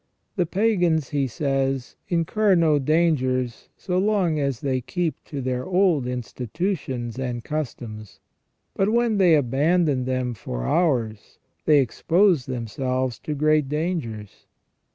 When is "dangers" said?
2.79-3.69, 13.69-14.47